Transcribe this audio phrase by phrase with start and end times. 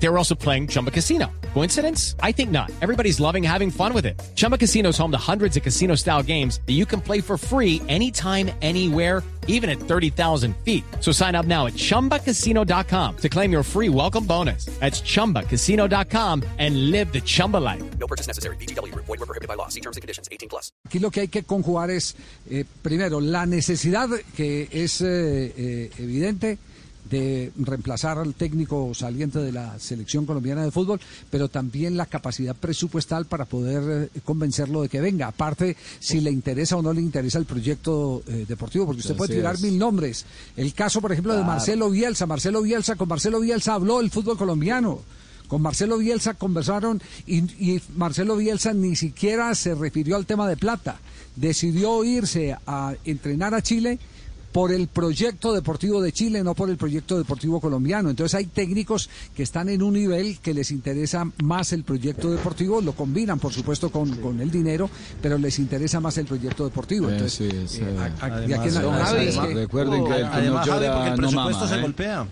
[0.00, 1.30] They were also playing Chumba Casino.
[1.54, 2.14] Coincidence?
[2.22, 2.70] I think not.
[2.80, 4.20] Everybody's loving having fun with it.
[4.36, 7.36] Chumba Casino is home to hundreds of casino style games that you can play for
[7.36, 10.84] free anytime, anywhere, even at 30,000 feet.
[11.00, 14.66] So sign up now at chumbacasino.com to claim your free welcome bonus.
[14.78, 17.82] That's chumbacasino.com and live the Chumba life.
[17.98, 18.56] No purchase necessary.
[18.56, 18.94] BGW.
[18.94, 19.68] Void were prohibited by law.
[19.68, 20.28] See terms and conditions.
[20.30, 20.70] 18 plus.
[20.86, 22.14] Aquí lo que hay que conjugar es,
[22.50, 26.58] eh, primero, la necesidad que es eh, eh, evidente
[27.10, 31.00] de reemplazar al técnico saliente de la selección colombiana de fútbol,
[31.30, 35.28] pero también la capacidad presupuestal para poder eh, convencerlo de que venga.
[35.28, 39.36] Aparte, si le interesa o no le interesa el proyecto eh, deportivo, porque usted puede
[39.36, 39.62] tirar es.
[39.62, 40.24] mil nombres.
[40.56, 42.26] El caso, por ejemplo, de Marcelo Bielsa.
[42.26, 45.00] Marcelo Bielsa, con Marcelo Bielsa habló el fútbol colombiano.
[45.48, 50.58] Con Marcelo Bielsa conversaron y, y Marcelo Bielsa ni siquiera se refirió al tema de
[50.58, 51.00] plata.
[51.36, 53.98] Decidió irse a entrenar a Chile
[54.52, 58.08] por el proyecto deportivo de Chile, no por el proyecto deportivo colombiano.
[58.10, 62.80] Entonces hay técnicos que están en un nivel que les interesa más el proyecto deportivo,
[62.80, 64.88] lo combinan por supuesto con, con el dinero,
[65.20, 67.08] pero les interesa más el proyecto deportivo.
[67.10, 67.82] Eh, Entonces, sí, sí.
[67.82, 70.94] eh, a- a- de Además, es que- recuerden que el que no Además, Javi, llora
[70.94, 71.82] porque el no presupuesto mama, se ¿eh?
[71.82, 72.26] golpea.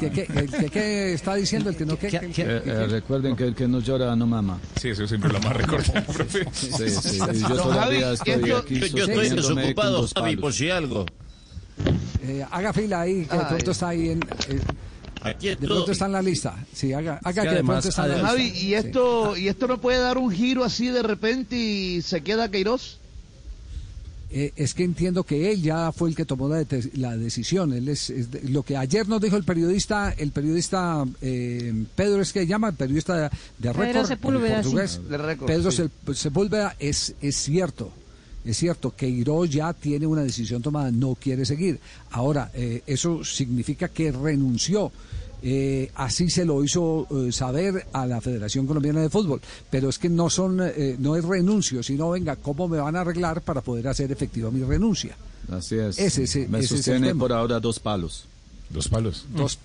[0.00, 1.98] ¿Qué, qué- el- qué- qué está diciendo el que no?
[1.98, 4.58] ¿Qué- qué- Eh, eh, recuerden que el que no llora no mama.
[4.80, 6.46] Sí, eso siempre lo más recordado, profe.
[6.52, 11.04] Sí, sí, yo todavía estoy aquí yo, desocupado, Javi, por si algo.
[12.22, 14.20] Eh, haga fila ahí, que de pronto está ahí en...
[14.48, 14.60] eh,
[15.22, 16.64] Aquí de pronto está en la lista.
[16.72, 18.58] Sí, haga, haga que que, de además- pronto está en la además- lista.
[18.58, 22.50] ¿y esto, ¿y esto no puede dar un giro así de repente y se queda
[22.50, 22.96] Queiroz?
[24.32, 27.72] Eh, es que entiendo que él ya fue el que tomó la, de- la decisión.
[27.72, 32.22] Él es, es de- lo que ayer nos dijo el periodista, el periodista eh, Pedro
[32.22, 35.00] es que llama, el periodista de, de Record, Sepúlveda, en portugués.
[35.08, 35.82] De Record, Pedro sí.
[35.82, 37.92] Sep- Sepúlveda es, es cierto.
[38.44, 41.78] Es cierto, Queiroz ya tiene una decisión tomada, no quiere seguir.
[42.12, 44.90] Ahora, eh, eso significa que renunció.
[45.42, 49.40] Eh, así se lo hizo eh, saber a la Federación Colombiana de Fútbol.
[49.70, 53.00] Pero es que no son, eh, no es renuncio, sino venga, ¿cómo me van a
[53.02, 55.16] arreglar para poder hacer efectiva mi renuncia?
[55.50, 55.98] Así es.
[55.98, 57.20] Ese, ese- Me ese es el sostiene tema.
[57.20, 58.24] por ahora dos palos.
[58.68, 59.26] Dos palos.
[59.34, 59.58] Dos,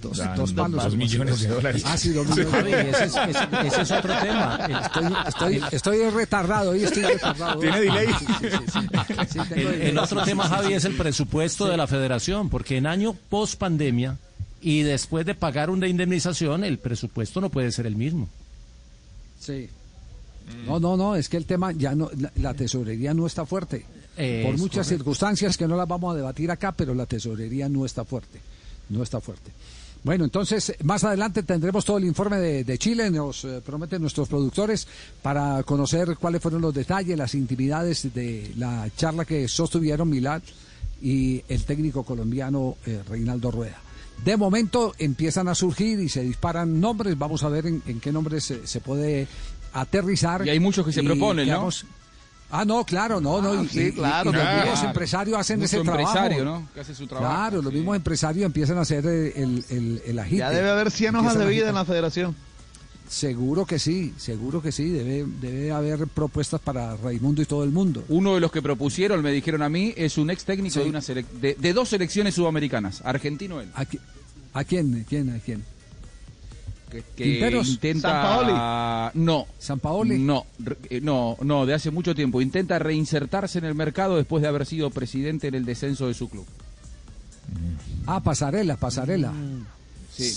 [0.00, 0.82] dos, dos palos.
[0.84, 1.82] dos millones de dólares.
[1.86, 2.50] Ah, sí, dos millones.
[2.52, 4.58] Javi, ese es, ese- ese es otro tema.
[4.84, 7.60] Estoy, estoy, estoy retardado, hoy estoy retardado.
[7.60, 8.06] Tiene delay.
[8.18, 9.14] Sí, sí, sí, sí.
[9.28, 12.86] Sí, tengo El, el otro tema, Javi, es el presupuesto de la federación, porque en
[12.86, 14.18] año post pandemia
[14.60, 18.28] y después de pagar una indemnización, el presupuesto no puede ser el mismo.
[19.40, 19.68] Sí.
[20.66, 23.84] No, no, no, es que el tema ya no, la, la tesorería no está fuerte.
[24.16, 24.88] Por muchas correcto.
[24.88, 28.40] circunstancias que no las vamos a debatir acá, pero la tesorería no está fuerte.
[28.88, 29.50] No está fuerte.
[30.06, 34.28] Bueno, entonces, más adelante tendremos todo el informe de, de Chile, nos eh, prometen nuestros
[34.28, 34.86] productores,
[35.20, 40.42] para conocer cuáles fueron los detalles, las intimidades de la charla que sostuvieron Milán
[41.02, 43.80] y el técnico colombiano eh, Reinaldo Rueda.
[44.24, 48.12] De momento empiezan a surgir y se disparan nombres, vamos a ver en, en qué
[48.12, 49.26] nombres se, se puede
[49.72, 50.46] aterrizar.
[50.46, 51.68] Y hay muchos que se proponen, ¿no?
[52.50, 53.50] Ah, no, claro, no, no.
[53.60, 54.60] Ah, y- sí, claro, y los claro.
[54.62, 56.00] mismos empresarios hacen Mucho ese trabajo.
[56.08, 56.68] empresario, ¿no?
[56.72, 57.34] Que hace su trabajo.
[57.34, 57.78] Claro, los Sí.
[57.78, 60.36] mismos empresarios empiezan a hacer el, el, el agite.
[60.38, 62.36] Ya debe haber 100 hojas de vida en la federación.
[63.08, 64.88] Seguro que sí, seguro que sí.
[64.90, 68.04] Debe, debe haber propuestas para Raimundo y todo el mundo.
[68.08, 70.80] Uno de los que propusieron, me dijeron a mí, es un ex técnico Sí.
[70.80, 74.00] de, una selec- de, de dos selecciones sudamericanas, argentino él, ¿A, qui-
[74.54, 75.04] a quién?
[75.08, 75.30] ¿Quién?
[75.30, 75.64] ¿A quién?
[76.90, 77.68] Que, que Quinteros.
[77.68, 78.10] intenta...
[78.10, 79.20] Sampaoli.
[79.22, 79.46] No.
[79.58, 80.18] ¿San Paoli?
[80.18, 80.46] No,
[80.90, 82.40] eh, no, no, de hace mucho tiempo.
[82.40, 86.28] Intenta reinsertarse en el mercado después de haber sido presidente en el descenso de su
[86.28, 86.46] club.
[88.06, 89.32] Ah, Pasarela, Pasarela.
[90.16, 90.32] Sí.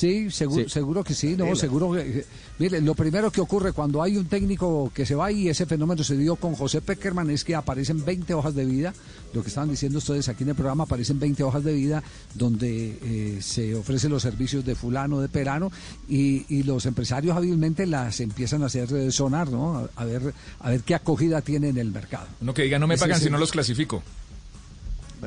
[0.00, 0.70] Sí, seguro, Sí.
[0.70, 2.04] seguro que sí, no, seguro que...
[2.04, 2.24] que-
[2.58, 6.02] Mire, lo primero que ocurre cuando hay un técnico que se va y ese fenómeno
[6.04, 8.92] se dio con José Peckerman es que aparecen 20 hojas de vida,
[9.34, 12.02] lo que estaban diciendo ustedes aquí en el programa, aparecen 20 hojas de vida
[12.34, 15.70] donde eh, se ofrecen los servicios de fulano, de perano
[16.08, 19.76] y, y los empresarios hábilmente las empiezan a hacer eh, sonar, ¿no?
[19.78, 22.26] A, a ver, a ver qué acogida tiene en el mercado.
[22.40, 24.02] Uno que diga, no me pagan si no los clasifico.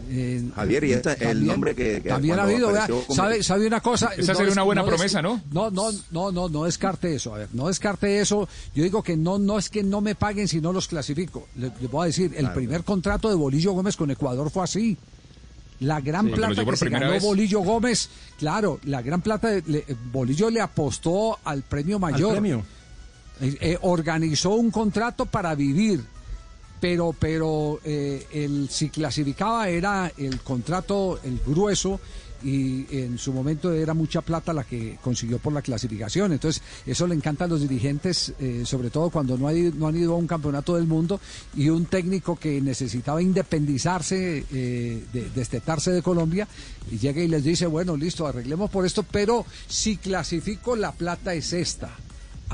[0.10, 3.68] Eh, Javier, y este es el nombre que- que también ha habido, como- ¿sabe, sabe
[3.68, 4.08] una cosa?
[4.18, 5.42] Esa sería es- una buena es- promesa, ¿no?
[5.52, 8.48] No, no, no, no, no descarte eso, a ver, no descarte eso.
[8.76, 11.48] Yo digo que no, no es que no me paguen si no los clasifico.
[11.56, 14.98] Le, le voy a decir, el primer contrato de Bolillo Gómez con Ecuador fue así.
[15.80, 17.22] La gran lo plata que se ganó vez.
[17.24, 18.10] Bolillo Gómez,
[18.40, 22.32] claro, la gran plata, de- le- Bolillo le apostó al premio Al mayor.
[22.34, 22.64] premio.
[23.42, 26.04] Eh, eh, organizó un contrato para vivir,
[26.84, 31.98] pero, pero eh, si clasificaba era el contrato, el grueso,
[32.44, 36.34] y en su momento era mucha plata la que consiguió por la clasificación.
[36.34, 40.18] Entonces, eso le encanta a los dirigentes, eh, sobre todo cuando no, han ido a
[40.18, 41.22] un campeonato del mundo
[41.56, 46.50] y un técnico que necesitaba independizarse, eh, de, destetarse de Colombia,
[46.92, 51.34] y llega y les dice, bueno, listo, arreglemos por esto, pero si clasifico la plata
[51.34, 51.96] es esta.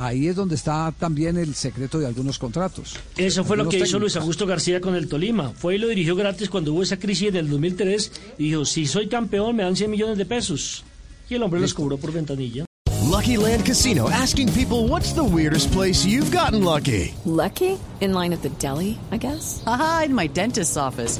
[0.01, 2.95] Ahí es donde está también el secreto de algunos contratos.
[3.17, 4.01] Eso fue lo que hizo técnicos.
[4.01, 5.49] Luis Augusto García con el Tolima.
[5.49, 9.09] Fue y lo dirigió gratis cuando hubo esa crisis del 2003 y dijo, si soy
[9.09, 10.85] campeón me dan 100 millones de pesos.
[11.29, 12.63] Y el hombre los cobró por ventanilla.
[13.09, 17.13] Lucky Land Casino asking people what's the weirdest place you've gotten lucky?
[17.25, 17.77] Lucky?
[17.99, 19.61] In line at the deli, I guess?
[19.67, 21.19] Aha, in my dentist's office.